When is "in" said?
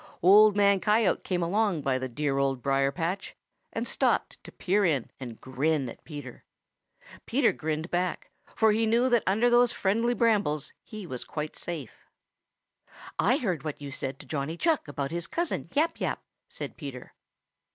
4.83-5.11